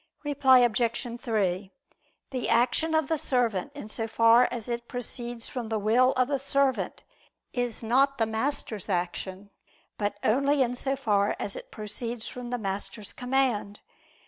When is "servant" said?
3.19-3.71, 6.39-7.03